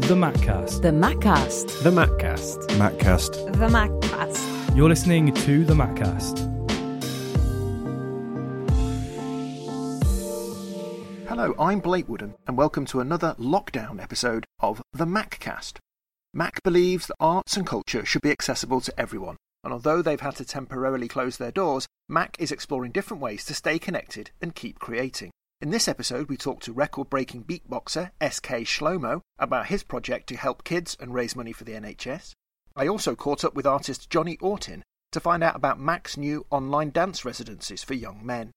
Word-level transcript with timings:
The 0.00 0.16
Maccast. 0.16 0.82
The 0.82 0.90
Maccast. 0.90 1.82
The 1.84 1.90
Maccast. 1.90 2.66
Maccast. 2.78 3.52
The 3.52 3.68
Maccast. 3.68 4.76
You're 4.76 4.88
listening 4.88 5.32
to 5.32 5.64
The 5.64 5.74
Maccast. 5.74 6.38
Hello, 11.28 11.54
I'm 11.58 11.78
Blake 11.78 12.08
Woodham, 12.08 12.34
and 12.46 12.56
welcome 12.56 12.84
to 12.86 13.00
another 13.00 13.36
lockdown 13.38 14.02
episode 14.02 14.44
of 14.58 14.82
The 14.92 15.06
Maccast. 15.06 15.78
Mac 16.34 16.62
believes 16.64 17.06
that 17.06 17.16
arts 17.20 17.56
and 17.56 17.66
culture 17.66 18.04
should 18.04 18.22
be 18.22 18.32
accessible 18.32 18.80
to 18.80 19.00
everyone, 19.00 19.36
and 19.62 19.72
although 19.72 20.02
they've 20.02 20.20
had 20.20 20.36
to 20.36 20.44
temporarily 20.44 21.06
close 21.08 21.36
their 21.36 21.52
doors, 21.52 21.86
Mac 22.08 22.36
is 22.40 22.50
exploring 22.50 22.90
different 22.92 23.22
ways 23.22 23.44
to 23.44 23.54
stay 23.54 23.78
connected 23.78 24.32
and 24.42 24.54
keep 24.56 24.80
creating. 24.80 25.30
In 25.62 25.68
this 25.68 25.88
episode, 25.88 26.30
we 26.30 26.38
talk 26.38 26.60
to 26.60 26.72
record 26.72 27.10
breaking 27.10 27.44
beatboxer 27.44 28.12
SK 28.26 28.64
Shlomo 28.64 29.20
about 29.38 29.66
his 29.66 29.82
project 29.82 30.26
to 30.28 30.36
help 30.36 30.64
kids 30.64 30.96
and 30.98 31.12
raise 31.12 31.36
money 31.36 31.52
for 31.52 31.64
the 31.64 31.72
NHS. 31.72 32.32
I 32.74 32.88
also 32.88 33.14
caught 33.14 33.44
up 33.44 33.52
with 33.52 33.66
artist 33.66 34.08
Johnny 34.08 34.38
Autin 34.38 34.80
to 35.12 35.20
find 35.20 35.44
out 35.44 35.54
about 35.54 35.78
Mac's 35.78 36.16
new 36.16 36.46
online 36.48 36.88
dance 36.88 37.26
residencies 37.26 37.84
for 37.84 37.92
young 37.92 38.24
men. 38.24 38.52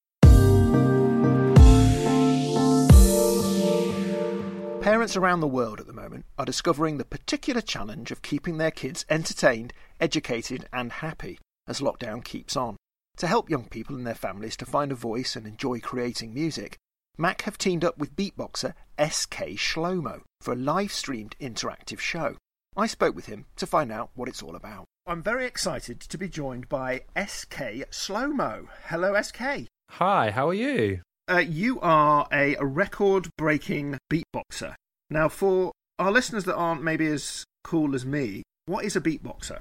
Parents 4.81 5.17
around 5.17 5.41
the 5.41 5.47
world 5.47 5.81
at 5.81 5.87
the 5.87 5.91
moment 5.91 6.23
are 6.39 6.45
discovering 6.45 6.99
the 6.99 7.03
particular 7.03 7.59
challenge 7.59 8.11
of 8.11 8.21
keeping 8.21 8.59
their 8.59 8.71
kids 8.71 9.05
entertained, 9.09 9.73
educated, 9.99 10.69
and 10.71 10.93
happy 10.93 11.37
as 11.67 11.81
lockdown 11.81 12.23
keeps 12.23 12.55
on. 12.55 12.77
To 13.17 13.27
help 13.27 13.49
young 13.49 13.65
people 13.65 13.97
and 13.97 14.07
their 14.07 14.15
families 14.15 14.55
to 14.55 14.65
find 14.65 14.89
a 14.89 14.95
voice 14.95 15.35
and 15.35 15.45
enjoy 15.45 15.81
creating 15.81 16.33
music, 16.33 16.77
Mac 17.17 17.43
have 17.43 17.59
teamed 17.59 17.85
up 17.85 17.97
with 17.99 18.15
beatboxer 18.15 18.73
SK 18.99 19.55
Shlomo 19.55 20.21
for 20.41 20.53
a 20.53 20.57
live 20.57 20.91
streamed 20.91 21.35
interactive 21.39 21.99
show. 21.99 22.37
I 22.75 22.87
spoke 22.87 23.15
with 23.15 23.27
him 23.27 23.45
to 23.57 23.67
find 23.67 23.91
out 23.91 24.09
what 24.15 24.27
it's 24.27 24.41
all 24.41 24.55
about. 24.55 24.85
I'm 25.05 25.21
very 25.21 25.45
excited 25.45 25.99
to 25.99 26.17
be 26.17 26.27
joined 26.27 26.69
by 26.69 27.01
SK 27.15 27.85
Shlomo. 27.91 28.67
Hello, 28.85 29.21
SK. 29.21 29.67
Hi, 29.91 30.31
how 30.31 30.49
are 30.49 30.55
you? 30.55 31.01
Uh, 31.29 31.37
you 31.37 31.79
are 31.81 32.27
a 32.31 32.55
record 32.59 33.29
breaking 33.37 33.99
beatboxer. 34.11 34.73
Now, 35.11 35.29
for 35.29 35.71
our 35.99 36.11
listeners 36.11 36.45
that 36.45 36.55
aren't 36.55 36.83
maybe 36.83 37.05
as 37.05 37.43
cool 37.63 37.93
as 37.93 38.07
me, 38.07 38.41
what 38.65 38.85
is 38.85 38.95
a 38.95 39.01
beatboxer? 39.01 39.59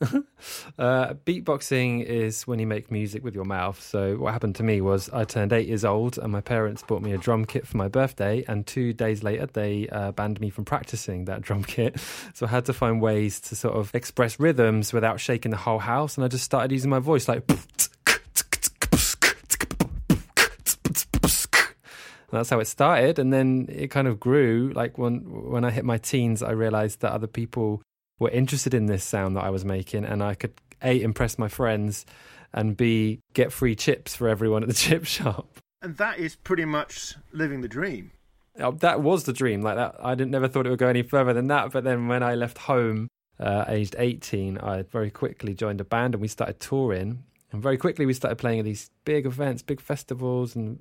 uh, 0.78 1.12
beatboxing 1.26 2.02
is 2.02 2.46
when 2.46 2.58
you 2.58 2.66
make 2.66 2.90
music 2.90 3.22
with 3.22 3.34
your 3.34 3.44
mouth. 3.44 3.80
So 3.82 4.16
what 4.16 4.32
happened 4.32 4.56
to 4.56 4.62
me 4.62 4.80
was 4.80 5.10
I 5.10 5.24
turned 5.24 5.52
eight 5.52 5.68
years 5.68 5.84
old, 5.84 6.16
and 6.18 6.32
my 6.32 6.40
parents 6.40 6.82
bought 6.82 7.02
me 7.02 7.12
a 7.12 7.18
drum 7.18 7.44
kit 7.44 7.66
for 7.66 7.76
my 7.76 7.88
birthday. 7.88 8.44
And 8.48 8.66
two 8.66 8.92
days 8.92 9.22
later, 9.22 9.46
they 9.46 9.88
uh, 9.88 10.12
banned 10.12 10.40
me 10.40 10.48
from 10.50 10.64
practicing 10.64 11.26
that 11.26 11.42
drum 11.46 11.64
kit. 11.64 12.00
So 12.34 12.46
I 12.46 12.48
had 12.48 12.64
to 12.66 12.72
find 12.72 13.00
ways 13.00 13.40
to 13.40 13.56
sort 13.56 13.74
of 13.76 13.94
express 13.94 14.40
rhythms 14.40 14.92
without 14.92 15.20
shaking 15.20 15.50
the 15.50 15.58
whole 15.58 15.80
house. 15.80 16.16
And 16.16 16.24
I 16.24 16.28
just 16.28 16.44
started 16.44 16.72
using 16.72 16.90
my 16.90 17.00
voice 17.00 17.28
like. 17.28 17.44
that's 22.32 22.48
how 22.48 22.60
it 22.60 22.66
started 22.66 23.18
and 23.18 23.32
then 23.32 23.66
it 23.68 23.88
kind 23.88 24.06
of 24.06 24.20
grew 24.20 24.70
like 24.72 24.96
when 24.96 25.16
when 25.50 25.64
i 25.64 25.70
hit 25.70 25.84
my 25.84 25.98
teens 25.98 26.44
i 26.44 26.52
realized 26.52 27.00
that 27.00 27.10
other 27.10 27.26
people 27.26 27.82
were 28.20 28.30
interested 28.30 28.74
in 28.74 28.86
this 28.86 29.02
sound 29.02 29.34
that 29.34 29.44
I 29.44 29.50
was 29.50 29.64
making, 29.64 30.04
and 30.04 30.22
I 30.22 30.34
could 30.34 30.52
a 30.82 31.02
impress 31.02 31.38
my 31.38 31.48
friends, 31.48 32.06
and 32.52 32.76
b 32.76 33.18
get 33.34 33.52
free 33.52 33.74
chips 33.74 34.14
for 34.14 34.28
everyone 34.28 34.62
at 34.62 34.68
the 34.68 34.74
chip 34.86 35.04
shop. 35.04 35.58
And 35.82 35.96
that 35.96 36.18
is 36.18 36.36
pretty 36.36 36.66
much 36.66 37.16
living 37.32 37.62
the 37.62 37.68
dream. 37.68 38.12
Oh, 38.58 38.72
that 38.72 39.00
was 39.00 39.24
the 39.24 39.32
dream. 39.32 39.62
Like 39.62 39.76
that, 39.76 39.96
I 40.00 40.14
didn't 40.14 40.30
never 40.30 40.46
thought 40.46 40.66
it 40.66 40.70
would 40.70 40.78
go 40.78 40.88
any 40.88 41.02
further 41.02 41.32
than 41.32 41.48
that. 41.48 41.72
But 41.72 41.84
then 41.84 42.06
when 42.06 42.22
I 42.22 42.34
left 42.34 42.58
home, 42.58 43.08
uh, 43.40 43.64
aged 43.66 43.96
eighteen, 43.98 44.58
I 44.58 44.82
very 44.82 45.10
quickly 45.10 45.54
joined 45.54 45.80
a 45.80 45.84
band, 45.84 46.14
and 46.14 46.20
we 46.20 46.28
started 46.28 46.60
touring. 46.60 47.24
And 47.52 47.60
very 47.60 47.78
quickly, 47.78 48.06
we 48.06 48.12
started 48.12 48.36
playing 48.36 48.60
at 48.60 48.64
these 48.64 48.90
big 49.04 49.26
events, 49.26 49.62
big 49.62 49.80
festivals, 49.80 50.54
and 50.54 50.78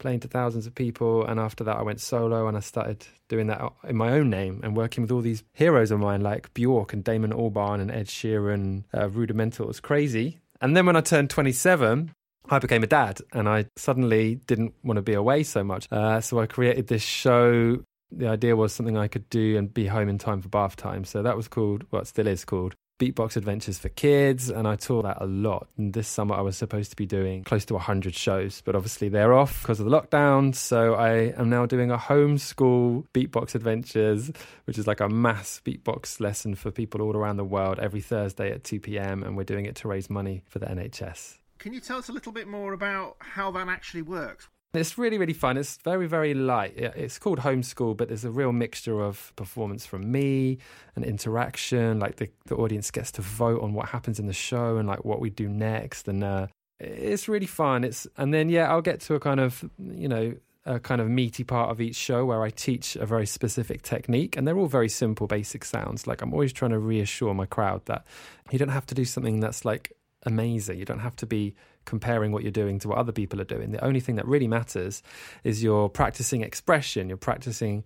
playing 0.00 0.20
to 0.20 0.28
thousands 0.28 0.66
of 0.66 0.74
people. 0.74 1.24
And 1.24 1.38
after 1.38 1.62
that, 1.64 1.76
I 1.76 1.82
went 1.82 2.00
solo 2.00 2.48
and 2.48 2.56
I 2.56 2.60
started 2.60 3.06
doing 3.28 3.46
that 3.46 3.62
in 3.88 3.96
my 3.96 4.10
own 4.12 4.28
name 4.30 4.60
and 4.64 4.76
working 4.76 5.02
with 5.02 5.12
all 5.12 5.20
these 5.20 5.44
heroes 5.52 5.92
of 5.92 6.00
mine 6.00 6.22
like 6.22 6.52
Bjork 6.54 6.92
and 6.92 7.04
Damon 7.04 7.32
Albarn 7.32 7.80
and 7.80 7.90
Ed 7.90 8.06
Sheeran, 8.06 8.84
uh, 8.92 9.08
Rudimental. 9.08 9.66
It 9.66 9.68
was 9.68 9.80
crazy. 9.80 10.40
And 10.60 10.76
then 10.76 10.86
when 10.86 10.96
I 10.96 11.00
turned 11.00 11.30
27, 11.30 12.12
I 12.48 12.58
became 12.58 12.82
a 12.82 12.88
dad 12.88 13.20
and 13.32 13.48
I 13.48 13.66
suddenly 13.76 14.36
didn't 14.46 14.74
want 14.82 14.96
to 14.96 15.02
be 15.02 15.14
away 15.14 15.44
so 15.44 15.62
much. 15.62 15.86
Uh, 15.92 16.20
so 16.20 16.40
I 16.40 16.46
created 16.46 16.88
this 16.88 17.02
show. 17.02 17.78
The 18.10 18.26
idea 18.26 18.56
was 18.56 18.72
something 18.72 18.96
I 18.96 19.06
could 19.06 19.30
do 19.30 19.56
and 19.56 19.72
be 19.72 19.86
home 19.86 20.08
in 20.08 20.18
time 20.18 20.42
for 20.42 20.48
bath 20.48 20.74
time. 20.74 21.04
So 21.04 21.22
that 21.22 21.36
was 21.36 21.46
called, 21.46 21.84
well, 21.92 22.02
it 22.02 22.08
still 22.08 22.26
is 22.26 22.44
called 22.44 22.74
Beatbox 23.00 23.36
Adventures 23.36 23.78
for 23.78 23.88
Kids, 23.88 24.50
and 24.50 24.68
I 24.68 24.76
tour 24.76 25.02
that 25.02 25.16
a 25.20 25.26
lot. 25.26 25.68
And 25.78 25.94
this 25.94 26.06
summer, 26.06 26.34
I 26.34 26.42
was 26.42 26.56
supposed 26.56 26.90
to 26.90 26.96
be 26.96 27.06
doing 27.06 27.42
close 27.44 27.64
to 27.64 27.74
100 27.74 28.14
shows, 28.14 28.60
but 28.60 28.76
obviously 28.76 29.08
they're 29.08 29.32
off 29.32 29.62
because 29.62 29.80
of 29.80 29.86
the 29.86 29.90
lockdown. 29.90 30.54
So 30.54 30.94
I 30.94 31.32
am 31.40 31.48
now 31.48 31.64
doing 31.64 31.90
a 31.90 31.96
Homeskool 31.96 33.06
Beatbox 33.14 33.54
Adventures, 33.54 34.30
which 34.66 34.76
is 34.76 34.86
like 34.86 35.00
a 35.00 35.08
mass 35.08 35.62
beatbox 35.64 36.20
lesson 36.20 36.54
for 36.54 36.70
people 36.70 37.00
all 37.00 37.16
around 37.16 37.38
the 37.38 37.44
world 37.44 37.78
every 37.78 38.02
Thursday 38.02 38.52
at 38.52 38.64
2 38.64 38.80
p.m. 38.80 39.22
And 39.22 39.34
we're 39.34 39.44
doing 39.44 39.64
it 39.64 39.76
to 39.76 39.88
raise 39.88 40.10
money 40.10 40.42
for 40.46 40.58
the 40.58 40.66
NHS. 40.66 41.38
Can 41.58 41.72
you 41.72 41.80
tell 41.80 41.96
us 41.96 42.10
a 42.10 42.12
little 42.12 42.32
bit 42.32 42.48
more 42.48 42.74
about 42.74 43.16
how 43.20 43.50
that 43.52 43.68
actually 43.68 44.02
works? 44.02 44.48
It's 44.72 44.96
really, 44.96 45.18
really 45.18 45.32
fun. 45.32 45.56
It's 45.56 45.78
very, 45.78 46.06
very 46.06 46.32
light. 46.32 46.74
It's 46.76 47.18
called 47.18 47.40
Homeskool, 47.40 47.96
but 47.96 48.08
there's 48.08 48.24
a 48.24 48.30
real 48.30 48.52
mixture 48.52 49.00
of 49.00 49.32
performance 49.34 49.84
from 49.84 50.12
me 50.12 50.58
and 50.94 51.04
interaction. 51.04 51.98
Like 51.98 52.16
the, 52.16 52.30
the 52.46 52.54
audience 52.54 52.90
gets 52.92 53.10
to 53.12 53.22
vote 53.22 53.62
on 53.62 53.74
what 53.74 53.88
happens 53.88 54.20
in 54.20 54.26
the 54.26 54.32
show 54.32 54.76
and 54.76 54.86
like 54.86 55.04
what 55.04 55.20
we 55.20 55.28
do 55.28 55.48
next. 55.48 56.06
And 56.06 56.22
uh, 56.22 56.46
it's 56.78 57.28
really 57.28 57.46
fun. 57.46 57.82
It's 57.82 58.06
and 58.16 58.32
then 58.32 58.48
yeah, 58.48 58.70
I'll 58.70 58.82
get 58.82 59.00
to 59.02 59.14
a 59.14 59.20
kind 59.20 59.40
of 59.40 59.68
you 59.78 60.08
know 60.08 60.34
a 60.66 60.78
kind 60.78 61.00
of 61.00 61.08
meaty 61.08 61.42
part 61.42 61.70
of 61.70 61.80
each 61.80 61.96
show 61.96 62.24
where 62.24 62.42
I 62.42 62.50
teach 62.50 62.94
a 62.96 63.06
very 63.06 63.26
specific 63.26 63.82
technique, 63.82 64.36
and 64.36 64.46
they're 64.46 64.58
all 64.58 64.66
very 64.66 64.88
simple, 64.88 65.26
basic 65.26 65.64
sounds. 65.64 66.06
Like 66.06 66.22
I'm 66.22 66.32
always 66.32 66.52
trying 66.52 66.70
to 66.70 66.78
reassure 66.78 67.34
my 67.34 67.46
crowd 67.46 67.84
that 67.86 68.06
you 68.50 68.58
don't 68.58 68.68
have 68.68 68.86
to 68.86 68.94
do 68.94 69.04
something 69.04 69.40
that's 69.40 69.64
like 69.64 69.92
amazing. 70.24 70.78
You 70.78 70.84
don't 70.84 71.00
have 71.00 71.16
to 71.16 71.26
be 71.26 71.54
comparing 71.90 72.32
what 72.32 72.42
you're 72.42 72.52
doing 72.52 72.78
to 72.78 72.88
what 72.88 72.96
other 72.96 73.12
people 73.12 73.40
are 73.40 73.44
doing. 73.44 73.72
The 73.72 73.84
only 73.84 74.00
thing 74.00 74.16
that 74.16 74.26
really 74.26 74.48
matters 74.48 75.02
is 75.44 75.62
you're 75.62 75.90
practicing 75.90 76.40
expression, 76.42 77.08
you're 77.08 77.18
practicing 77.18 77.84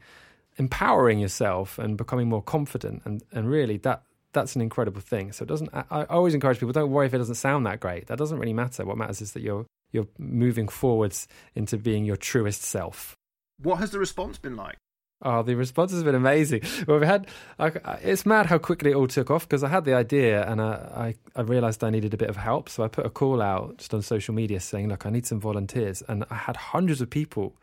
empowering 0.59 1.19
yourself 1.19 1.79
and 1.79 1.97
becoming 1.97 2.29
more 2.29 2.43
confident. 2.43 3.03
And, 3.05 3.23
and 3.33 3.51
really, 3.51 3.79
that 3.79 4.05
that's 4.33 4.55
an 4.57 4.63
incredible 4.63 5.01
thing. 5.01 5.33
So 5.33 5.45
it 5.45 5.49
doesn't. 5.49 5.71
I, 5.73 6.05
always 6.05 6.35
encourage 6.35 6.59
people: 6.59 6.73
don't 6.73 6.91
worry 6.91 7.07
if 7.07 7.15
it 7.15 7.19
doesn't 7.19 7.37
sound 7.37 7.67
that 7.67 7.81
great. 7.81 8.07
That 8.09 8.19
doesn't 8.19 8.39
really 8.39 8.53
matter. 8.53 8.85
What 8.85 8.99
matters 8.99 9.21
is 9.23 9.33
that 9.33 9.41
you're 9.41 9.67
you're 9.91 10.09
moving 10.19 10.69
forwards 10.69 11.27
into 11.55 11.79
being 11.79 12.05
your 12.05 12.17
truest 12.17 12.63
self. 12.63 13.17
What 13.63 13.77
has 13.77 13.91
the 13.91 13.99
response 13.99 14.39
been 14.39 14.57
like? 14.57 14.77
Oh, 15.23 15.43
the 15.43 15.55
response 15.55 15.93
has 15.93 16.03
been 16.03 16.15
amazing. 16.15 16.63
Well, 16.87 16.99
we 16.99 17.07
had. 17.07 17.29
I, 17.59 17.69
it's 18.03 18.27
mad 18.27 18.47
how 18.47 18.59
quickly 18.59 18.91
it 18.91 18.95
all 18.95 19.07
took 19.07 19.31
off 19.31 19.49
because 19.49 19.65
I 19.65 19.69
had 19.69 19.85
the 19.85 19.95
idea 19.95 20.47
and 20.47 20.61
I, 20.61 21.15
I, 21.35 21.41
I 21.41 21.43
realized 21.43 21.83
I 21.83 21.91
needed 21.91 22.13
a 22.13 22.19
bit 22.19 22.29
of 22.29 22.37
help. 22.37 22.69
So 22.69 22.83
I 22.83 22.89
put 22.89 23.07
a 23.07 23.11
call 23.11 23.41
out 23.41 23.79
just 23.79 23.95
on 23.95 24.03
social 24.03 24.35
media 24.35 24.61
saying, 24.61 24.89
"Look, 24.89 25.07
I 25.07 25.11
need 25.11 25.25
some 25.25 25.41
volunteers," 25.41 26.03
and 26.09 26.25
I 26.31 26.35
had 26.35 26.57
hundreds 26.57 27.01
of 27.01 27.09
people 27.09 27.55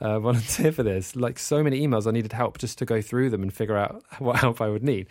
uh, 0.00 0.18
volunteer 0.20 0.72
for 0.72 0.82
this. 0.82 1.14
Like 1.14 1.38
so 1.38 1.62
many 1.62 1.86
emails, 1.86 2.06
I 2.06 2.10
needed 2.10 2.32
help 2.32 2.58
just 2.58 2.78
to 2.78 2.84
go 2.84 3.00
through 3.00 3.30
them 3.30 3.42
and 3.42 3.52
figure 3.52 3.76
out 3.76 4.02
what 4.18 4.36
help 4.36 4.60
I 4.60 4.68
would 4.68 4.82
need. 4.82 5.06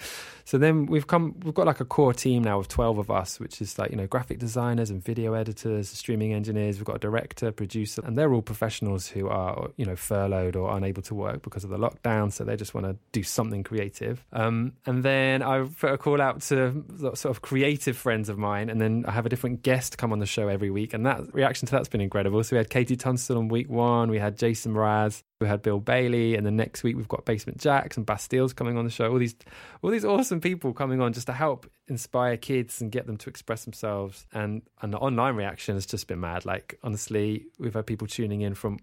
So 0.45 0.57
then 0.57 0.85
we've 0.85 1.07
come, 1.07 1.35
we've 1.43 1.53
got 1.53 1.65
like 1.65 1.79
a 1.79 1.85
core 1.85 2.13
team 2.13 2.43
now 2.43 2.59
of 2.59 2.67
12 2.67 2.97
of 2.97 3.11
us, 3.11 3.39
which 3.39 3.61
is 3.61 3.77
like, 3.77 3.91
you 3.91 3.97
know, 3.97 4.07
graphic 4.07 4.39
designers 4.39 4.89
and 4.89 5.03
video 5.03 5.33
editors, 5.33 5.89
streaming 5.89 6.33
engineers. 6.33 6.77
We've 6.77 6.85
got 6.85 6.97
a 6.97 6.99
director, 6.99 7.51
producer, 7.51 8.01
and 8.05 8.17
they're 8.17 8.33
all 8.33 8.41
professionals 8.41 9.07
who 9.07 9.29
are, 9.29 9.69
you 9.77 9.85
know, 9.85 9.95
furloughed 9.95 10.55
or 10.55 10.75
unable 10.75 11.01
to 11.03 11.15
work 11.15 11.41
because 11.41 11.63
of 11.63 11.69
the 11.69 11.77
lockdown. 11.77 12.31
So 12.31 12.43
they 12.43 12.55
just 12.55 12.73
want 12.73 12.85
to 12.87 12.97
do 13.11 13.23
something 13.23 13.63
creative. 13.63 14.25
Um, 14.33 14.73
and 14.85 15.03
then 15.03 15.41
I 15.41 15.63
put 15.63 15.93
a 15.93 15.97
call 15.97 16.21
out 16.21 16.41
to 16.43 16.83
sort 16.99 17.25
of 17.25 17.41
creative 17.41 17.97
friends 17.97 18.29
of 18.29 18.37
mine. 18.37 18.69
And 18.69 18.81
then 18.81 19.05
I 19.07 19.11
have 19.11 19.25
a 19.25 19.29
different 19.29 19.63
guest 19.63 19.97
come 19.97 20.11
on 20.11 20.19
the 20.19 20.25
show 20.25 20.47
every 20.47 20.69
week. 20.69 20.93
And 20.93 21.05
that 21.05 21.33
reaction 21.33 21.67
to 21.67 21.71
that's 21.71 21.89
been 21.89 22.01
incredible. 22.01 22.43
So 22.43 22.55
we 22.55 22.57
had 22.57 22.69
KT 22.69 22.99
Tunstall 22.99 23.37
on 23.37 23.47
week 23.47 23.69
one. 23.69 24.09
We 24.09 24.19
had 24.19 24.37
Jason 24.37 24.73
Mraz. 24.73 25.23
We 25.43 25.49
had 25.49 25.61
Bill 25.61 25.81
Bailey, 25.81 26.35
and 26.37 26.45
the 26.47 26.51
next 26.51 26.83
week 26.83 26.95
we've 26.95 27.09
got 27.09 27.25
Basement 27.25 27.57
Jaxx 27.57 27.97
and 27.97 28.05
Bastille's 28.05 28.53
coming 28.53 28.77
on 28.77 28.85
the 28.85 28.89
show. 28.89 29.11
All 29.11 29.19
these, 29.19 29.35
all 29.81 29.89
these 29.89 30.05
awesome 30.05 30.39
people 30.39 30.71
coming 30.71 31.01
on 31.01 31.11
just 31.11 31.27
to 31.27 31.33
help 31.33 31.69
inspire 31.89 32.37
kids 32.37 32.79
and 32.79 32.89
get 32.89 33.07
them 33.07 33.17
to 33.17 33.29
express 33.29 33.65
themselves. 33.65 34.25
And 34.31 34.61
and 34.81 34.93
the 34.93 34.99
online 34.99 35.35
reaction 35.35 35.75
has 35.75 35.85
just 35.85 36.07
been 36.07 36.21
mad. 36.21 36.45
Like 36.45 36.79
honestly, 36.81 37.47
we've 37.59 37.73
had 37.73 37.85
people 37.85 38.07
tuning 38.07 38.39
in 38.39 38.55
from 38.55 38.79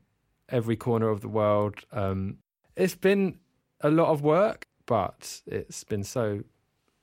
every 0.51 0.77
corner 0.77 1.09
of 1.09 1.23
the 1.23 1.29
world. 1.29 1.77
Um, 1.93 2.37
it's 2.77 2.95
been 2.95 3.39
a 3.81 3.89
lot 3.89 4.09
of 4.09 4.21
work, 4.21 4.67
but 4.85 5.41
it's 5.47 5.83
been 5.85 6.05
so 6.05 6.43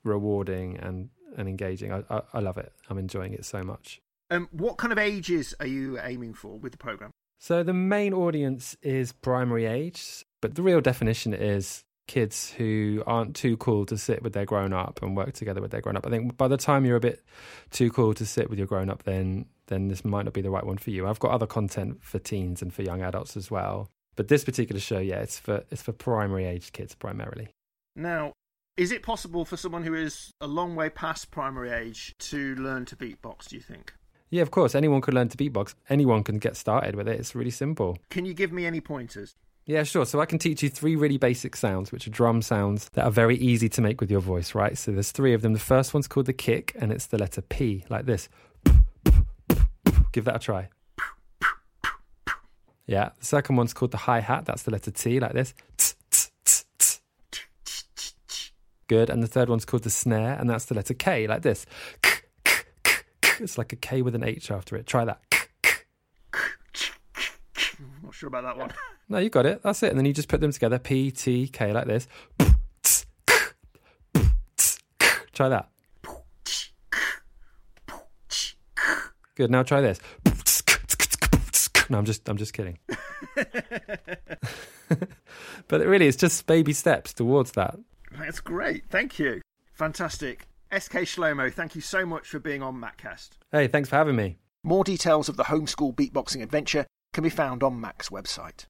rewarding 0.03 0.77
and 0.77 1.09
and 1.35 1.49
engaging. 1.49 1.91
I, 1.91 2.03
I, 2.11 2.21
I 2.33 2.39
love 2.41 2.59
it. 2.59 2.71
I'm 2.91 2.99
enjoying 2.99 3.33
it 3.33 3.43
so 3.43 3.63
much. 3.63 4.03
Um, 4.29 4.49
what 4.51 4.77
kind 4.77 4.93
of 4.93 4.99
ages 4.99 5.55
are 5.59 5.65
you 5.65 5.97
aiming 5.99 6.35
for 6.35 6.59
with 6.59 6.73
the 6.73 6.77
program? 6.77 7.09
So 7.39 7.63
the 7.63 7.73
main 7.73 8.13
audience 8.13 8.75
is 8.81 9.11
primary 9.11 9.65
age, 9.65 10.25
but 10.41 10.55
the 10.55 10.63
real 10.63 10.81
definition 10.81 11.33
is 11.33 11.83
kids 12.07 12.51
who 12.51 13.03
aren't 13.05 13.35
too 13.35 13.57
cool 13.57 13.85
to 13.85 13.97
sit 13.97 14.23
with 14.23 14.33
their 14.33 14.45
grown 14.45 14.73
up 14.73 15.01
and 15.01 15.15
work 15.15 15.33
together 15.33 15.61
with 15.61 15.71
their 15.71 15.81
grown 15.81 15.97
up. 15.97 16.07
I 16.07 16.09
think 16.09 16.37
by 16.37 16.47
the 16.47 16.57
time 16.57 16.85
you're 16.85 16.95
a 16.95 17.01
bit 17.01 17.23
too 17.69 17.91
cool 17.91 18.13
to 18.15 18.25
sit 18.25 18.49
with 18.49 18.57
your 18.57 18.67
grown 18.67 18.89
up, 18.89 19.03
then 19.03 19.45
then 19.67 19.89
this 19.89 20.05
might 20.05 20.23
not 20.23 20.33
be 20.33 20.41
the 20.41 20.49
right 20.49 20.65
one 20.65 20.77
for 20.77 20.91
you. 20.91 21.05
I've 21.05 21.19
got 21.19 21.31
other 21.31 21.45
content 21.45 22.01
for 22.01 22.19
teens 22.19 22.61
and 22.61 22.73
for 22.73 22.81
young 22.81 23.01
adults 23.01 23.35
as 23.35 23.51
well. 23.51 23.89
But 24.15 24.29
this 24.29 24.45
particular 24.45 24.79
show, 24.79 24.99
yeah, 24.99 25.19
it's 25.19 25.37
for 25.37 25.63
it's 25.69 25.81
for 25.81 25.91
primary 25.91 26.45
age 26.45 26.71
kids 26.71 26.95
primarily. 26.95 27.49
Now, 27.95 28.33
is 28.77 28.91
it 28.91 29.03
possible 29.03 29.43
for 29.43 29.57
someone 29.57 29.83
who 29.83 29.93
is 29.93 30.31
a 30.39 30.47
long 30.47 30.75
way 30.75 30.89
past 30.89 31.31
primary 31.31 31.71
age 31.71 32.15
to 32.19 32.55
learn 32.55 32.85
to 32.85 32.95
beatbox, 32.95 33.49
do 33.49 33.55
you 33.57 33.61
think? 33.61 33.93
Yeah, 34.29 34.41
of 34.41 34.51
course. 34.51 34.75
Anyone 34.75 35.01
could 35.01 35.13
learn 35.13 35.29
to 35.29 35.37
beatbox. 35.37 35.73
Anyone 35.89 36.23
can 36.23 36.37
get 36.37 36.57
started 36.57 36.95
with 36.95 37.07
it. 37.07 37.19
It's 37.19 37.33
really 37.33 37.51
simple. 37.51 37.97
Can 38.09 38.25
you 38.25 38.33
give 38.33 38.51
me 38.51 38.65
any 38.65 38.81
pointers? 38.81 39.35
Yeah, 39.65 39.83
sure. 39.83 40.05
So 40.05 40.21
I 40.21 40.25
can 40.25 40.39
teach 40.39 40.63
you 40.63 40.69
three 40.69 40.95
really 40.95 41.17
basic 41.17 41.55
sounds, 41.55 41.91
which 41.91 42.07
are 42.07 42.09
drum 42.09 42.41
sounds 42.41 42.89
that 42.89 43.03
are 43.03 43.11
very 43.11 43.37
easy 43.37 43.67
to 43.69 43.81
make 43.81 43.99
with 43.99 44.09
your 44.09 44.21
voice, 44.21 44.55
right? 44.55 44.77
So 44.77 44.91
there's 44.91 45.11
three 45.11 45.33
of 45.33 45.41
them. 45.41 45.53
The 45.53 45.59
first 45.59 45.93
one's 45.93 46.07
called 46.07 46.25
the 46.25 46.33
kick, 46.33 46.73
and 46.79 46.91
it's 46.91 47.07
the 47.07 47.17
letter 47.17 47.41
P, 47.41 47.83
like 47.89 48.05
this. 48.05 48.29
Give 50.13 50.23
that 50.25 50.37
a 50.37 50.39
try. 50.39 50.69
Yeah. 52.85 53.09
The 53.19 53.25
second 53.25 53.57
one's 53.57 53.73
called 53.73 53.91
the 53.91 53.97
hi 53.97 54.21
hat. 54.21 54.45
That's 54.45 54.63
the 54.63 54.71
letter 54.71 54.91
T, 54.91 55.19
like 55.19 55.33
this. 55.33 55.53
Good. 58.87 59.09
And 59.09 59.21
the 59.21 59.27
third 59.27 59.49
one's 59.49 59.65
called 59.65 59.83
the 59.83 59.89
snare, 59.89 60.37
and 60.39 60.49
that's 60.49 60.65
the 60.65 60.75
letter 60.75 60.93
K, 60.93 61.27
like 61.27 61.41
this. 61.41 61.65
It's 63.39 63.57
like 63.57 63.73
a 63.73 63.75
K 63.75 64.01
with 64.01 64.15
an 64.15 64.23
H 64.23 64.51
after 64.51 64.75
it. 64.75 64.87
Try 64.87 65.05
that. 65.05 65.19
I'm 66.33 68.01
Not 68.03 68.13
sure 68.13 68.27
about 68.27 68.43
that 68.43 68.57
one. 68.57 68.73
No, 69.09 69.19
you 69.19 69.29
got 69.29 69.45
it. 69.45 69.63
That's 69.63 69.81
it. 69.83 69.89
And 69.89 69.97
then 69.97 70.03
you 70.03 70.11
just 70.11 70.27
put 70.27 70.41
them 70.41 70.51
together. 70.51 70.79
P, 70.79 71.11
T, 71.11 71.47
K, 71.47 71.71
like 71.71 71.87
this. 71.87 72.09
Try 75.31 75.47
that. 75.47 75.69
Good. 79.35 79.49
Now 79.49 79.63
try 79.63 79.79
this. 79.79 80.01
No, 81.89 81.97
I'm 81.97 82.03
just, 82.03 82.27
I'm 82.27 82.35
just 82.35 82.51
kidding. 82.51 82.79
but 85.67 85.85
really, 85.85 86.07
it's 86.07 86.17
just 86.17 86.45
baby 86.45 86.73
steps 86.73 87.13
towards 87.13 87.53
that. 87.53 87.77
That's 88.17 88.41
great. 88.41 88.83
Thank 88.89 89.19
you. 89.19 89.41
Fantastic. 89.73 90.46
SK 90.71 90.93
Shlomo, 91.05 91.51
thank 91.51 91.75
you 91.75 91.81
so 91.81 92.05
much 92.05 92.27
for 92.27 92.39
being 92.39 92.61
on 92.61 92.75
Maccast. 92.75 93.29
Hey, 93.51 93.67
thanks 93.67 93.87
for 93.89 93.95
having 93.95 94.17
me. 94.17 94.37
More 94.63 94.83
details 94.83 95.29
of 95.29 95.37
the 95.37 95.45
Homeskool 95.45 95.95
beatboxing 95.95 96.43
adventure 96.43 96.85
can 97.13 97.23
be 97.23 97.29
found 97.29 97.63
on 97.63 97.79
Mac's 97.79 98.09
website. 98.09 98.65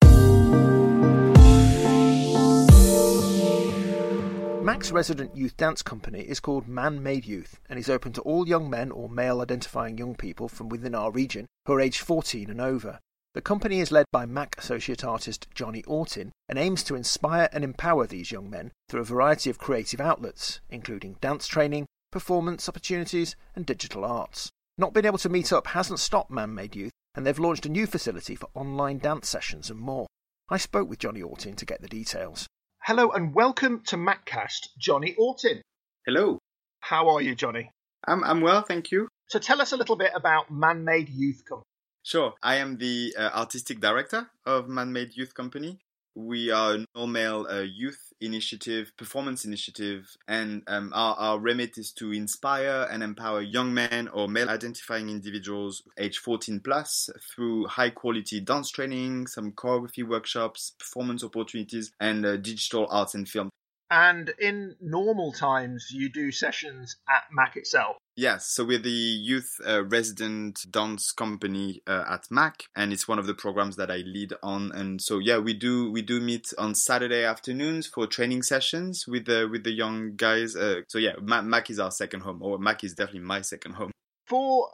Mac's 4.62 4.92
resident 4.92 5.34
youth 5.34 5.56
dance 5.56 5.82
company 5.82 6.20
is 6.20 6.40
called 6.40 6.68
Man 6.68 7.02
Made 7.02 7.24
Youth 7.24 7.58
and 7.68 7.78
is 7.78 7.88
open 7.88 8.12
to 8.12 8.20
all 8.20 8.46
young 8.46 8.70
men 8.70 8.92
or 8.92 9.08
male 9.08 9.40
identifying 9.40 9.98
young 9.98 10.14
people 10.14 10.48
from 10.48 10.68
within 10.68 10.94
our 10.94 11.10
region 11.10 11.46
who 11.66 11.72
are 11.72 11.80
aged 11.80 12.00
14 12.00 12.48
and 12.50 12.60
over. 12.60 13.00
The 13.34 13.42
company 13.42 13.80
is 13.80 13.92
led 13.92 14.06
by 14.10 14.24
Mac 14.24 14.56
associate 14.58 15.04
artist 15.04 15.48
Johnny 15.54 15.82
Autin 15.82 16.30
and 16.48 16.58
aims 16.58 16.82
to 16.84 16.94
inspire 16.94 17.50
and 17.52 17.62
empower 17.62 18.06
these 18.06 18.32
young 18.32 18.48
men 18.48 18.72
through 18.88 19.02
a 19.02 19.04
variety 19.04 19.50
of 19.50 19.58
creative 19.58 20.00
outlets, 20.00 20.60
including 20.70 21.18
dance 21.20 21.46
training, 21.46 21.84
performance 22.10 22.70
opportunities, 22.70 23.36
and 23.54 23.66
digital 23.66 24.02
arts. 24.02 24.48
Not 24.78 24.94
being 24.94 25.04
able 25.04 25.18
to 25.18 25.28
meet 25.28 25.52
up 25.52 25.66
hasn't 25.68 26.00
stopped 26.00 26.30
Man 26.30 26.54
Made 26.54 26.74
Youth, 26.74 26.92
and 27.14 27.26
they've 27.26 27.38
launched 27.38 27.66
a 27.66 27.68
new 27.68 27.86
facility 27.86 28.34
for 28.34 28.48
online 28.54 28.98
dance 28.98 29.28
sessions 29.28 29.68
and 29.68 29.78
more. 29.78 30.06
I 30.48 30.56
spoke 30.56 30.88
with 30.88 30.98
Johnny 30.98 31.20
Autin 31.20 31.54
to 31.56 31.66
get 31.66 31.82
the 31.82 31.88
details. 31.88 32.46
Hello 32.84 33.10
and 33.10 33.34
welcome 33.34 33.82
to 33.88 33.96
Maccast, 33.96 34.68
Johnny 34.78 35.14
Autin. 35.20 35.60
Hello. 36.06 36.38
How 36.80 37.10
are 37.10 37.20
you, 37.20 37.34
Johnny? 37.34 37.72
I'm 38.06 38.24
I'm 38.24 38.40
well, 38.40 38.62
thank 38.62 38.90
you. 38.90 39.06
So 39.26 39.38
tell 39.38 39.60
us 39.60 39.72
a 39.72 39.76
little 39.76 39.96
bit 39.96 40.12
about 40.14 40.50
Man 40.50 40.84
Made 40.84 41.10
Youth 41.10 41.42
Company. 41.46 41.64
Sure. 42.02 42.34
I 42.42 42.56
am 42.56 42.78
the 42.78 43.14
uh, 43.18 43.30
artistic 43.34 43.80
director 43.80 44.30
of 44.46 44.66
Manmade 44.66 45.16
Youth 45.16 45.34
Company. 45.34 45.78
We 46.14 46.50
are 46.50 46.74
an 46.74 46.86
all 46.96 47.06
male 47.06 47.46
uh, 47.48 47.60
youth 47.60 48.12
initiative, 48.20 48.92
performance 48.96 49.44
initiative, 49.44 50.16
and 50.26 50.62
um, 50.66 50.92
our, 50.94 51.14
our 51.14 51.38
remit 51.38 51.78
is 51.78 51.92
to 51.92 52.12
inspire 52.12 52.88
and 52.90 53.02
empower 53.02 53.40
young 53.40 53.72
men 53.72 54.08
or 54.08 54.26
male 54.26 54.48
identifying 54.48 55.10
individuals 55.10 55.82
age 55.96 56.18
14 56.18 56.60
plus 56.60 57.08
through 57.20 57.66
high 57.66 57.90
quality 57.90 58.40
dance 58.40 58.70
training, 58.70 59.28
some 59.28 59.52
choreography 59.52 60.02
workshops, 60.06 60.72
performance 60.78 61.22
opportunities, 61.22 61.92
and 62.00 62.26
uh, 62.26 62.36
digital 62.36 62.88
arts 62.90 63.14
and 63.14 63.28
film. 63.28 63.50
And 63.90 64.32
in 64.38 64.76
normal 64.80 65.32
times, 65.32 65.88
you 65.90 66.10
do 66.10 66.30
sessions 66.30 66.96
at 67.08 67.24
Mac 67.32 67.56
itself. 67.56 67.96
Yes, 68.16 68.48
so 68.48 68.64
we're 68.64 68.80
the 68.80 68.90
youth 68.90 69.60
uh, 69.66 69.84
resident 69.84 70.66
dance 70.70 71.12
company 71.12 71.82
uh, 71.86 72.04
at 72.10 72.26
Mac, 72.30 72.64
and 72.74 72.92
it's 72.92 73.06
one 73.06 73.18
of 73.18 73.26
the 73.26 73.34
programs 73.34 73.76
that 73.76 73.90
I 73.90 73.98
lead 73.98 74.34
on. 74.42 74.72
And 74.72 75.00
so, 75.00 75.20
yeah, 75.20 75.38
we 75.38 75.54
do 75.54 75.90
we 75.90 76.02
do 76.02 76.20
meet 76.20 76.52
on 76.58 76.74
Saturday 76.74 77.24
afternoons 77.24 77.86
for 77.86 78.06
training 78.06 78.42
sessions 78.42 79.06
with 79.06 79.26
the 79.26 79.48
with 79.48 79.62
the 79.62 79.70
young 79.70 80.16
guys. 80.16 80.56
Uh, 80.56 80.80
so 80.88 80.98
yeah, 80.98 81.12
Mac, 81.22 81.44
Mac 81.44 81.70
is 81.70 81.78
our 81.78 81.92
second 81.92 82.20
home, 82.20 82.42
or 82.42 82.58
Mac 82.58 82.82
is 82.82 82.94
definitely 82.94 83.20
my 83.20 83.40
second 83.40 83.74
home. 83.74 83.92
For 84.26 84.68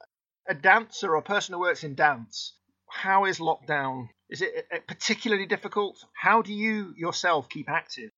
a 0.48 0.54
dancer 0.54 1.10
or 1.10 1.16
a 1.16 1.22
person 1.22 1.52
who 1.52 1.60
works 1.60 1.84
in 1.84 1.94
dance, 1.94 2.54
how 2.88 3.26
is 3.26 3.38
lockdown? 3.38 4.08
Is 4.30 4.40
it 4.40 4.66
uh, 4.72 4.78
particularly 4.88 5.46
difficult? 5.46 5.98
How 6.14 6.42
do 6.42 6.52
you 6.52 6.94
yourself 6.96 7.48
keep 7.48 7.68
active? 7.68 8.10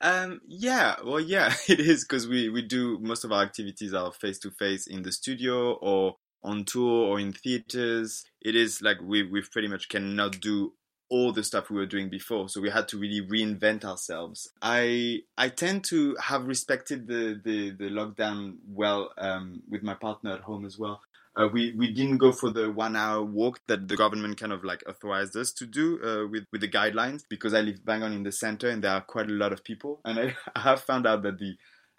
Um, 0.00 0.40
yeah, 0.46 0.96
well, 1.04 1.20
yeah, 1.20 1.54
it 1.68 1.80
is 1.80 2.04
because 2.04 2.28
we, 2.28 2.48
we 2.48 2.62
do 2.62 2.98
most 3.00 3.24
of 3.24 3.32
our 3.32 3.42
activities 3.42 3.94
are 3.94 4.12
face 4.12 4.38
to 4.40 4.50
face 4.50 4.86
in 4.86 5.02
the 5.02 5.12
studio 5.12 5.74
or 5.74 6.16
on 6.42 6.64
tour 6.64 7.06
or 7.06 7.20
in 7.20 7.32
theaters. 7.32 8.24
It 8.40 8.54
is 8.54 8.80
like 8.80 8.98
we, 9.02 9.22
we 9.24 9.42
pretty 9.42 9.68
much 9.68 9.88
cannot 9.88 10.40
do 10.40 10.72
all 11.10 11.32
the 11.32 11.42
stuff 11.42 11.70
we 11.70 11.76
were 11.76 11.86
doing 11.86 12.10
before. 12.10 12.48
So 12.48 12.60
we 12.60 12.70
had 12.70 12.86
to 12.88 12.98
really 12.98 13.26
reinvent 13.26 13.84
ourselves. 13.84 14.50
I 14.60 15.20
I 15.36 15.48
tend 15.48 15.84
to 15.84 16.16
have 16.20 16.46
respected 16.46 17.06
the 17.06 17.40
the, 17.42 17.70
the 17.70 17.90
lockdown 17.90 18.56
well 18.68 19.10
um, 19.18 19.62
with 19.68 19.82
my 19.82 19.94
partner 19.94 20.32
at 20.34 20.40
home 20.42 20.64
as 20.64 20.78
well. 20.78 21.00
Uh, 21.36 21.48
we 21.52 21.72
we 21.72 21.92
didn't 21.92 22.18
go 22.18 22.32
for 22.32 22.50
the 22.50 22.70
one 22.70 22.96
hour 22.96 23.22
walk 23.22 23.60
that 23.68 23.88
the 23.88 23.96
government 23.96 24.38
kind 24.38 24.52
of 24.52 24.64
like 24.64 24.82
authorized 24.88 25.36
us 25.36 25.52
to 25.52 25.66
do 25.66 26.00
uh, 26.02 26.26
with 26.28 26.44
with 26.52 26.60
the 26.60 26.68
guidelines 26.68 27.22
because 27.28 27.54
I 27.54 27.60
live 27.60 27.84
bang 27.84 28.02
on 28.02 28.12
in 28.12 28.22
the 28.22 28.32
center 28.32 28.68
and 28.68 28.82
there 28.82 28.92
are 28.92 29.00
quite 29.00 29.28
a 29.28 29.32
lot 29.32 29.52
of 29.52 29.62
people 29.62 30.00
and 30.04 30.18
I, 30.18 30.36
I 30.56 30.60
have 30.60 30.82
found 30.82 31.06
out 31.06 31.22
that 31.22 31.38
the 31.38 31.56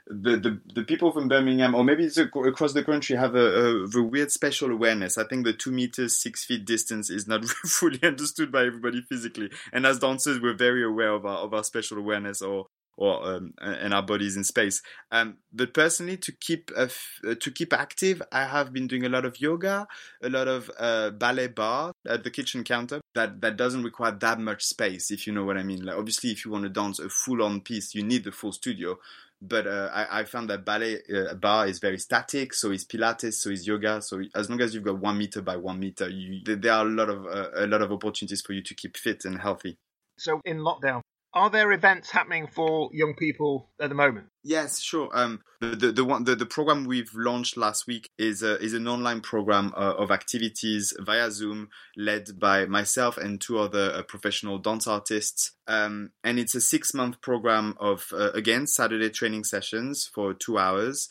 the, 0.09 0.37
the, 0.37 0.59
the 0.73 0.83
people 0.83 1.11
from 1.11 1.27
Birmingham, 1.27 1.75
or 1.75 1.83
maybe 1.83 2.03
it's 2.03 2.17
across 2.17 2.73
the 2.73 2.83
country, 2.83 3.15
have 3.15 3.35
a, 3.35 3.83
a, 3.85 3.85
a, 3.85 4.03
weird 4.03 4.31
special 4.31 4.71
awareness. 4.71 5.19
I 5.19 5.23
think 5.23 5.45
the 5.45 5.53
two 5.53 5.71
meters, 5.71 6.19
six 6.19 6.43
feet 6.43 6.65
distance 6.65 7.11
is 7.11 7.27
not 7.27 7.45
fully 7.65 8.01
understood 8.01 8.51
by 8.51 8.65
everybody 8.65 9.01
physically. 9.03 9.51
And 9.71 9.85
as 9.85 9.99
dancers, 9.99 10.41
we're 10.41 10.55
very 10.57 10.83
aware 10.83 11.11
of 11.11 11.27
our, 11.27 11.37
of 11.37 11.53
our 11.53 11.63
special 11.63 11.99
awareness 11.99 12.41
or, 12.41 12.65
or 12.99 13.25
um, 13.25 13.53
and 13.61 13.93
our 13.93 14.03
bodies 14.03 14.35
in 14.35 14.43
space. 14.43 14.81
Um, 15.09 15.37
but 15.53 15.73
personally, 15.73 16.17
to 16.17 16.33
keep 16.33 16.69
uh, 16.75 16.87
to 17.23 17.51
keep 17.51 17.71
active, 17.71 18.21
I 18.31 18.43
have 18.43 18.73
been 18.73 18.87
doing 18.87 19.05
a 19.05 19.09
lot 19.09 19.25
of 19.25 19.39
yoga, 19.39 19.87
a 20.21 20.29
lot 20.29 20.49
of 20.49 20.69
uh, 20.77 21.11
ballet 21.11 21.47
barre 21.47 21.93
at 22.05 22.25
the 22.25 22.29
kitchen 22.29 22.63
counter. 22.65 22.99
That 23.15 23.39
that 23.39 23.55
doesn't 23.55 23.83
require 23.83 24.11
that 24.11 24.39
much 24.39 24.63
space, 24.63 25.11
if 25.11 25.25
you 25.25 25.33
know 25.33 25.45
what 25.45 25.57
I 25.57 25.63
mean. 25.63 25.85
Like 25.85 25.95
obviously, 25.95 26.31
if 26.31 26.43
you 26.43 26.51
want 26.51 26.63
to 26.63 26.69
dance 26.69 26.99
a 26.99 27.09
full 27.09 27.41
on 27.41 27.61
piece, 27.61 27.95
you 27.95 28.03
need 28.03 28.25
the 28.25 28.33
full 28.33 28.51
studio. 28.51 28.99
But 29.41 29.67
uh, 29.67 29.89
I, 29.93 30.19
I, 30.19 30.23
found 30.25 30.49
that 30.49 30.65
ballet 30.65 30.99
uh, 31.15 31.33
barre 31.35 31.69
is 31.69 31.79
very 31.79 31.97
static, 31.97 32.53
so 32.53 32.71
is 32.71 32.83
Pilates, 32.83 33.35
so 33.35 33.49
is 33.49 33.65
yoga. 33.65 34.01
So 34.01 34.21
as 34.35 34.49
long 34.49 34.59
as 34.59 34.75
you've 34.75 34.83
got 34.83 34.99
one 34.99 35.17
meter 35.17 35.41
by 35.41 35.55
one 35.55 35.79
meter, 35.79 36.09
you, 36.09 36.41
there 36.43 36.73
are 36.73 36.85
a 36.85 36.89
lot 36.89 37.07
of 37.07 37.25
uh, 37.25 37.51
a 37.55 37.65
lot 37.65 37.81
of 37.81 37.93
opportunities 37.93 38.41
for 38.41 38.51
you 38.51 38.61
to 38.61 38.75
keep 38.75 38.97
fit 38.97 39.23
and 39.23 39.39
healthy. 39.39 39.77
So 40.17 40.41
in 40.43 40.57
lockdown, 40.57 41.03
are 41.33 41.49
there 41.49 41.71
events 41.71 42.09
happening 42.09 42.47
for 42.47 42.89
young 42.91 43.13
people 43.13 43.69
at 43.79 43.89
the 43.89 43.95
moment? 43.95 44.27
Yes, 44.43 44.79
sure. 44.79 45.09
Um, 45.13 45.41
the, 45.61 45.67
the, 45.75 45.91
the 45.91 46.05
one 46.05 46.23
the, 46.23 46.35
the 46.35 46.45
program 46.45 46.85
we've 46.85 47.13
launched 47.13 47.55
last 47.55 47.85
week 47.85 48.09
is 48.17 48.41
a, 48.41 48.57
is 48.59 48.73
an 48.73 48.87
online 48.87 49.21
program 49.21 49.73
uh, 49.75 49.93
of 49.97 50.11
activities 50.11 50.93
via 50.99 51.29
Zoom, 51.29 51.69
led 51.95 52.39
by 52.39 52.65
myself 52.65 53.17
and 53.17 53.39
two 53.39 53.59
other 53.59 53.91
uh, 53.93 54.03
professional 54.03 54.57
dance 54.57 54.87
artists. 54.87 55.51
Um, 55.67 56.11
and 56.23 56.39
it's 56.39 56.55
a 56.55 56.61
six 56.61 56.93
month 56.93 57.21
program 57.21 57.75
of 57.79 58.07
uh, 58.11 58.31
again 58.31 58.65
Saturday 58.65 59.09
training 59.09 59.43
sessions 59.43 60.09
for 60.11 60.33
two 60.33 60.57
hours. 60.57 61.09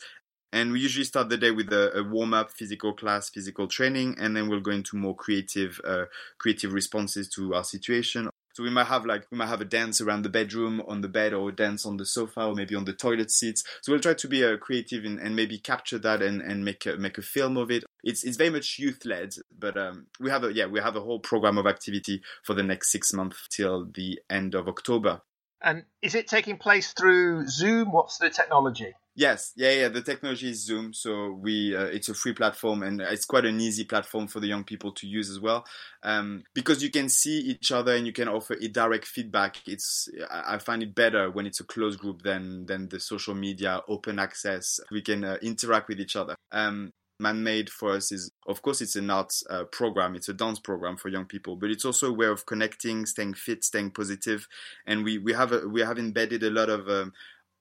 And 0.51 0.71
we 0.71 0.79
usually 0.79 1.05
start 1.05 1.29
the 1.29 1.37
day 1.37 1.51
with 1.51 1.71
a, 1.71 1.95
a 1.95 2.03
warm 2.03 2.33
up 2.33 2.51
physical 2.51 2.91
class, 2.93 3.29
physical 3.29 3.67
training, 3.67 4.15
and 4.19 4.35
then 4.35 4.49
we'll 4.49 4.61
go 4.61 4.71
into 4.71 4.97
more 4.97 5.15
creative, 5.15 5.79
uh, 5.85 6.05
creative 6.39 6.73
responses 6.73 7.29
to 7.35 7.53
our 7.53 7.63
situation 7.63 8.29
so 8.59 8.63
we 8.63 8.69
might 8.69 8.87
have 8.87 9.05
like 9.05 9.25
we 9.31 9.37
might 9.37 9.47
have 9.47 9.61
a 9.61 9.65
dance 9.65 10.01
around 10.01 10.23
the 10.23 10.29
bedroom 10.29 10.83
on 10.85 10.99
the 10.99 11.07
bed 11.07 11.33
or 11.33 11.47
a 11.47 11.55
dance 11.55 11.85
on 11.85 11.95
the 11.95 12.05
sofa 12.05 12.43
or 12.43 12.53
maybe 12.53 12.75
on 12.75 12.83
the 12.83 12.91
toilet 12.91 13.31
seats. 13.31 13.63
So 13.81 13.93
we'll 13.93 14.01
try 14.01 14.15
to 14.15 14.27
be 14.27 14.43
uh, 14.43 14.57
creative 14.57 15.05
and, 15.05 15.17
and 15.17 15.33
maybe 15.33 15.57
capture 15.57 15.97
that 15.99 16.21
and, 16.21 16.41
and 16.41 16.65
make 16.65 16.85
a, 16.85 16.97
make 16.97 17.17
a 17.17 17.21
film 17.21 17.55
of 17.55 17.71
it. 17.71 17.85
It's 18.03 18.25
it's 18.25 18.35
very 18.35 18.49
much 18.49 18.77
youth 18.77 19.05
led, 19.05 19.33
but 19.57 19.77
um, 19.77 20.07
we 20.19 20.29
have 20.29 20.43
a 20.43 20.53
yeah 20.53 20.65
we 20.65 20.81
have 20.81 20.97
a 20.97 21.01
whole 21.01 21.19
program 21.19 21.57
of 21.57 21.67
activity 21.67 22.21
for 22.43 22.53
the 22.53 22.63
next 22.63 22.91
six 22.91 23.13
months 23.13 23.47
till 23.49 23.85
the 23.85 24.19
end 24.29 24.55
of 24.55 24.67
October. 24.67 25.21
And 25.61 25.83
is 26.01 26.15
it 26.15 26.27
taking 26.27 26.57
place 26.57 26.93
through 26.93 27.47
Zoom? 27.47 27.91
What's 27.91 28.17
the 28.17 28.29
technology? 28.29 28.93
Yes, 29.15 29.51
yeah, 29.57 29.71
yeah. 29.71 29.89
The 29.89 30.01
technology 30.01 30.49
is 30.49 30.65
Zoom, 30.65 30.93
so 30.93 31.33
we 31.33 31.75
uh, 31.75 31.83
it's 31.85 32.07
a 32.07 32.13
free 32.13 32.31
platform 32.31 32.83
and 32.83 33.01
it's 33.01 33.25
quite 33.25 33.43
an 33.43 33.59
easy 33.59 33.83
platform 33.83 34.27
for 34.27 34.39
the 34.39 34.47
young 34.47 34.63
people 34.63 34.93
to 34.93 35.05
use 35.05 35.29
as 35.29 35.41
well, 35.41 35.65
um, 36.03 36.43
because 36.53 36.81
you 36.81 36.89
can 36.89 37.09
see 37.09 37.37
each 37.39 37.73
other 37.73 37.93
and 37.95 38.05
you 38.05 38.13
can 38.13 38.29
offer 38.29 38.53
a 38.53 38.69
direct 38.69 39.05
feedback. 39.05 39.57
It's 39.67 40.07
I 40.31 40.57
find 40.59 40.81
it 40.83 40.95
better 40.95 41.29
when 41.29 41.45
it's 41.45 41.59
a 41.59 41.65
closed 41.65 41.99
group 41.99 42.21
than 42.21 42.65
than 42.65 42.87
the 42.87 43.01
social 43.01 43.35
media 43.35 43.81
open 43.89 44.19
access. 44.19 44.79
We 44.89 45.01
can 45.01 45.25
uh, 45.25 45.37
interact 45.41 45.89
with 45.89 45.99
each 45.99 46.15
other. 46.15 46.37
Um, 46.53 46.93
man-made 47.19 47.69
for 47.69 47.91
us 47.91 48.11
is 48.11 48.31
of 48.47 48.61
course 48.61 48.81
it's 48.81 48.95
an 48.95 49.09
art 49.09 49.33
uh, 49.49 49.63
program 49.65 50.15
it's 50.15 50.29
a 50.29 50.33
dance 50.33 50.59
program 50.59 50.95
for 50.97 51.09
young 51.09 51.25
people 51.25 51.55
but 51.55 51.69
it's 51.69 51.85
also 51.85 52.07
a 52.07 52.13
way 52.13 52.27
of 52.27 52.45
connecting 52.45 53.05
staying 53.05 53.33
fit 53.33 53.63
staying 53.63 53.91
positive 53.91 54.47
and 54.87 55.03
we 55.03 55.17
we 55.17 55.33
have 55.33 55.51
a, 55.51 55.67
we 55.67 55.81
have 55.81 55.99
embedded 55.99 56.43
a 56.43 56.49
lot 56.49 56.69
of 56.69 56.87
um, 56.87 57.11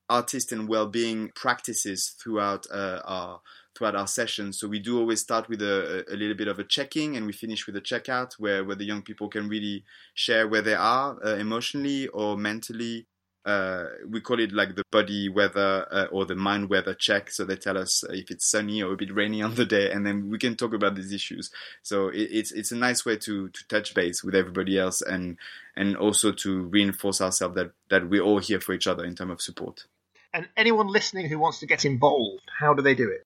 artist 0.09 0.53
and 0.53 0.69
well-being 0.69 1.31
practices 1.35 2.15
throughout 2.23 2.67
uh, 2.73 3.01
our 3.05 3.41
throughout 3.77 3.95
our 3.95 4.07
sessions. 4.07 4.59
So 4.59 4.67
we 4.67 4.81
do 4.81 4.99
always 4.99 5.21
start 5.21 5.49
with 5.49 5.63
a, 5.63 6.05
a 6.11 6.17
little 6.17 6.37
bit 6.37 6.49
of 6.49 6.59
a 6.59 6.65
checking, 6.65 7.17
and 7.17 7.27
we 7.27 7.33
finish 7.33 7.67
with 7.67 7.77
a 7.77 7.81
checkout, 7.81 8.33
where 8.39 8.65
where 8.65 8.77
the 8.77 8.85
young 8.85 9.03
people 9.03 9.29
can 9.29 9.49
really 9.49 9.85
share 10.15 10.49
where 10.49 10.63
they 10.63 10.75
are 10.75 11.19
uh, 11.25 11.37
emotionally 11.37 12.09
or 12.09 12.37
mentally. 12.37 13.07
Uh, 13.49 13.87
we 14.07 14.21
call 14.21 14.39
it 14.39 14.53
like 14.53 14.75
the 14.75 14.85
body 14.93 15.27
weather 15.31 15.87
uh, 15.91 16.05
or 16.13 16.27
the 16.27 16.35
mind 16.35 16.69
weather 16.69 16.93
check. 16.93 17.31
So 17.31 17.47
they 17.47 17.57
tell 17.57 17.79
us 17.79 18.05
if 18.11 18.31
it's 18.31 18.51
sunny 18.51 18.83
or 18.83 18.93
a 18.93 18.97
bit 18.97 19.15
rainy 19.15 19.41
on 19.41 19.55
the 19.55 19.65
day, 19.65 19.91
and 19.91 20.07
then 20.07 20.29
we 20.29 20.39
can 20.39 20.55
talk 20.55 20.75
about 20.75 20.97
these 20.97 21.13
issues. 21.13 21.51
So 21.83 22.09
it, 22.09 22.29
it's 22.31 22.53
it's 22.53 22.73
a 22.73 22.77
nice 22.77 23.07
way 23.07 23.17
to 23.17 23.49
to 23.49 23.69
touch 23.69 23.95
base 23.95 24.23
with 24.23 24.35
everybody 24.35 24.79
else, 24.79 25.01
and 25.01 25.39
and 25.75 25.97
also 25.97 26.31
to 26.33 26.65
reinforce 26.65 27.23
ourselves 27.23 27.55
that 27.55 27.73
that 27.89 28.11
we're 28.11 28.23
all 28.23 28.39
here 28.39 28.61
for 28.61 28.75
each 28.75 28.87
other 28.87 29.05
in 29.05 29.15
terms 29.15 29.33
of 29.33 29.41
support. 29.41 29.87
And 30.35 30.47
anyone 30.55 30.89
listening 30.89 31.31
who 31.31 31.39
wants 31.39 31.61
to 31.61 31.67
get 31.67 31.87
involved, 31.87 32.43
how 32.59 32.75
do 32.75 32.83
they 32.83 32.95
do 32.95 33.09
it? 33.09 33.25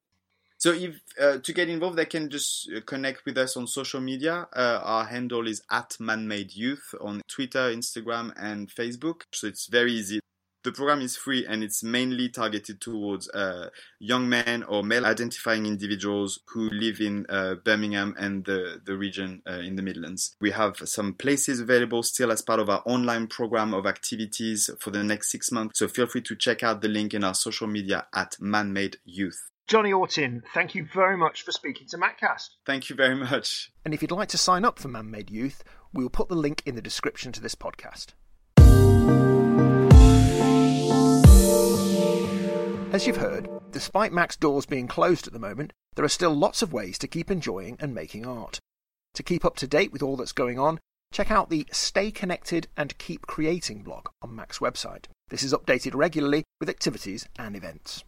So 0.62 0.72
if 0.72 1.00
uh, 1.20 1.38
to 1.38 1.52
get 1.52 1.68
involved, 1.68 1.96
they 1.96 2.04
can 2.04 2.30
just 2.30 2.70
uh, 2.70 2.80
connect 2.86 3.24
with 3.24 3.36
us 3.36 3.56
on 3.56 3.66
social 3.66 4.00
media. 4.00 4.46
Uh, 4.54 4.78
our 4.84 5.04
handle 5.06 5.48
is 5.48 5.60
at 5.72 5.96
Manmade 5.98 6.54
Youth 6.54 6.94
on 7.00 7.20
Twitter, 7.26 7.74
Instagram, 7.74 8.32
and 8.36 8.68
Facebook. 8.68 9.22
So 9.32 9.48
it's 9.48 9.66
very 9.66 9.92
easy. 9.92 10.20
The 10.62 10.70
program 10.70 11.00
is 11.00 11.16
free 11.16 11.44
and 11.44 11.64
it's 11.64 11.82
mainly 11.82 12.28
targeted 12.28 12.80
towards 12.80 13.28
uh, 13.30 13.70
young 13.98 14.28
men 14.28 14.62
or 14.62 14.84
male 14.84 15.04
identifying 15.04 15.66
individuals 15.66 16.38
who 16.46 16.70
live 16.70 17.00
in 17.00 17.26
uh, 17.28 17.56
Birmingham 17.56 18.14
and 18.16 18.44
the, 18.44 18.80
the 18.86 18.96
region 18.96 19.42
uh, 19.44 19.54
in 19.54 19.74
the 19.74 19.82
Midlands. 19.82 20.36
We 20.40 20.52
have 20.52 20.76
some 20.84 21.14
places 21.14 21.58
available 21.58 22.04
still 22.04 22.30
as 22.30 22.40
part 22.40 22.60
of 22.60 22.70
our 22.70 22.84
online 22.86 23.26
program 23.26 23.74
of 23.74 23.84
activities 23.84 24.70
for 24.78 24.92
the 24.92 25.02
next 25.02 25.32
six 25.32 25.50
months. 25.50 25.80
So 25.80 25.88
feel 25.88 26.06
free 26.06 26.22
to 26.22 26.36
check 26.36 26.62
out 26.62 26.82
the 26.82 26.88
link 26.88 27.14
in 27.14 27.24
our 27.24 27.34
social 27.34 27.66
media 27.66 28.06
at 28.14 28.36
Manmade 28.40 28.98
Youth. 29.04 29.51
Johnny 29.68 29.92
Autin, 29.92 30.42
thank 30.52 30.74
you 30.74 30.86
very 30.92 31.16
much 31.16 31.42
for 31.42 31.52
speaking 31.52 31.86
to 31.88 31.96
Maccast. 31.96 32.48
Thank 32.66 32.90
you 32.90 32.96
very 32.96 33.14
much. 33.14 33.70
And 33.84 33.94
if 33.94 34.02
you'd 34.02 34.10
like 34.10 34.28
to 34.30 34.38
sign 34.38 34.64
up 34.64 34.78
for 34.78 34.88
Man-Made 34.88 35.30
Youth, 35.30 35.62
we 35.92 36.02
will 36.02 36.10
put 36.10 36.28
the 36.28 36.34
link 36.34 36.62
in 36.66 36.74
the 36.74 36.82
description 36.82 37.32
to 37.32 37.40
this 37.40 37.54
podcast. 37.54 38.08
As 42.92 43.06
you've 43.06 43.16
heard, 43.16 43.48
despite 43.70 44.12
Mac's 44.12 44.36
doors 44.36 44.66
being 44.66 44.88
closed 44.88 45.26
at 45.26 45.32
the 45.32 45.38
moment, 45.38 45.72
there 45.94 46.04
are 46.04 46.10
still 46.10 46.34
lots 46.34 46.60
of 46.60 46.72
ways 46.72 46.98
to 46.98 47.08
keep 47.08 47.30
enjoying 47.30 47.76
and 47.80 47.94
making 47.94 48.26
art. 48.26 48.58
To 49.14 49.22
keep 49.22 49.44
up 49.44 49.56
to 49.56 49.66
date 49.66 49.92
with 49.92 50.02
all 50.02 50.16
that's 50.16 50.32
going 50.32 50.58
on, 50.58 50.80
check 51.12 51.30
out 51.30 51.48
the 51.48 51.66
Stay 51.70 52.10
Connected 52.10 52.66
and 52.76 52.98
Keep 52.98 53.26
Creating 53.26 53.82
blog 53.82 54.08
on 54.20 54.34
Mac's 54.34 54.58
website. 54.58 55.04
This 55.28 55.42
is 55.42 55.54
updated 55.54 55.94
regularly 55.94 56.44
with 56.60 56.68
activities 56.68 57.26
and 57.38 57.56
events. 57.56 58.04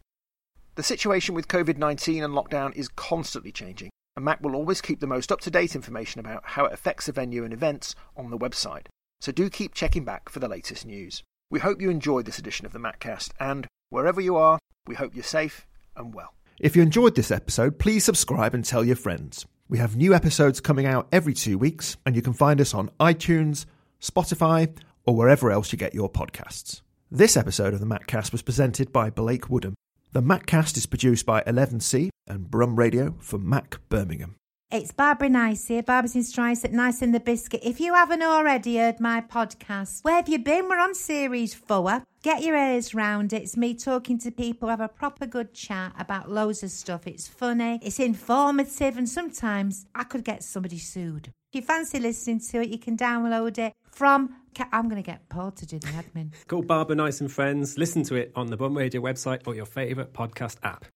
The 0.76 0.82
situation 0.82 1.36
with 1.36 1.46
COVID 1.46 1.78
19 1.78 2.24
and 2.24 2.34
lockdown 2.34 2.74
is 2.74 2.88
constantly 2.88 3.52
changing, 3.52 3.90
and 4.16 4.24
Mac 4.24 4.42
will 4.42 4.56
always 4.56 4.80
keep 4.80 4.98
the 4.98 5.06
most 5.06 5.30
up 5.30 5.40
to 5.42 5.50
date 5.50 5.76
information 5.76 6.18
about 6.18 6.42
how 6.44 6.64
it 6.64 6.72
affects 6.72 7.06
the 7.06 7.12
venue 7.12 7.44
and 7.44 7.52
events 7.52 7.94
on 8.16 8.30
the 8.30 8.38
website, 8.38 8.86
so 9.20 9.30
do 9.30 9.48
keep 9.48 9.72
checking 9.72 10.04
back 10.04 10.28
for 10.28 10.40
the 10.40 10.48
latest 10.48 10.84
news. 10.84 11.22
We 11.48 11.60
hope 11.60 11.80
you 11.80 11.90
enjoyed 11.90 12.24
this 12.26 12.40
edition 12.40 12.66
of 12.66 12.72
the 12.72 12.80
Maccast, 12.80 13.30
and 13.38 13.68
wherever 13.90 14.20
you 14.20 14.34
are, 14.34 14.58
we 14.88 14.96
hope 14.96 15.14
you're 15.14 15.22
safe 15.22 15.64
and 15.94 16.12
well. 16.12 16.34
If 16.58 16.74
you 16.74 16.82
enjoyed 16.82 17.14
this 17.14 17.30
episode, 17.30 17.78
please 17.78 18.04
subscribe 18.04 18.52
and 18.52 18.64
tell 18.64 18.84
your 18.84 18.96
friends. 18.96 19.46
We 19.68 19.78
have 19.78 19.94
new 19.94 20.12
episodes 20.12 20.60
coming 20.60 20.86
out 20.86 21.06
every 21.12 21.34
two 21.34 21.56
weeks, 21.56 21.96
and 22.04 22.16
you 22.16 22.22
can 22.22 22.32
find 22.32 22.60
us 22.60 22.74
on 22.74 22.90
iTunes, 22.98 23.64
Spotify, 24.00 24.76
or 25.04 25.14
wherever 25.14 25.52
else 25.52 25.70
you 25.70 25.78
get 25.78 25.94
your 25.94 26.10
podcasts. 26.10 26.80
This 27.12 27.36
episode 27.36 27.74
of 27.74 27.80
the 27.80 27.86
Maccast 27.86 28.32
was 28.32 28.42
presented 28.42 28.92
by 28.92 29.08
Blake 29.08 29.48
Woodham. 29.48 29.74
The 30.14 30.22
Maccast 30.22 30.76
is 30.76 30.86
produced 30.86 31.26
by 31.26 31.42
11C 31.42 32.08
and 32.28 32.48
Brum 32.48 32.76
Radio 32.76 33.16
for 33.18 33.36
Mac 33.36 33.80
Birmingham. 33.88 34.36
It's 34.70 34.92
Barbara 34.92 35.28
Nice 35.28 35.66
here, 35.66 35.82
Barbara's 35.82 36.14
in 36.14 36.22
Strice 36.22 36.64
at 36.64 36.72
Nice 36.72 37.02
in 37.02 37.10
the 37.10 37.18
Biscuit. 37.18 37.62
If 37.64 37.80
you 37.80 37.94
haven't 37.94 38.22
already 38.22 38.76
heard 38.76 39.00
my 39.00 39.20
podcast, 39.20 40.04
where 40.04 40.14
have 40.14 40.28
you 40.28 40.38
been? 40.38 40.68
We're 40.68 40.78
on 40.78 40.94
series 40.94 41.52
four. 41.52 42.04
Get 42.22 42.44
your 42.44 42.54
ears 42.54 42.94
round 42.94 43.32
it. 43.32 43.42
It's 43.42 43.56
me 43.56 43.74
talking 43.74 44.16
to 44.20 44.30
people, 44.30 44.68
have 44.68 44.80
a 44.80 44.86
proper 44.86 45.26
good 45.26 45.52
chat 45.52 45.92
about 45.98 46.30
loads 46.30 46.62
of 46.62 46.70
stuff. 46.70 47.08
It's 47.08 47.26
funny, 47.26 47.80
it's 47.82 47.98
informative, 47.98 48.96
and 48.96 49.08
sometimes 49.08 49.86
I 49.96 50.04
could 50.04 50.22
get 50.22 50.44
somebody 50.44 50.78
sued. 50.78 51.32
If 51.50 51.56
you 51.56 51.62
fancy 51.62 51.98
listening 51.98 52.38
to 52.38 52.62
it, 52.62 52.68
you 52.68 52.78
can 52.78 52.96
download 52.96 53.58
it 53.58 53.72
from. 53.94 54.36
I'm 54.72 54.88
going 54.88 55.02
to 55.02 55.06
get 55.06 55.28
Paul 55.28 55.50
to 55.52 55.66
do 55.66 55.78
the 55.78 55.88
admin. 55.88 56.30
Call 56.46 56.62
Barbara 56.62 56.94
Nice 56.94 57.20
and 57.20 57.30
Friends. 57.30 57.76
Listen 57.76 58.04
to 58.04 58.14
it 58.14 58.30
on 58.36 58.46
the 58.46 58.56
Brum 58.56 58.76
Radio 58.76 59.00
website 59.00 59.40
or 59.46 59.54
your 59.54 59.66
favourite 59.66 60.12
podcast 60.12 60.58
app. 60.62 60.84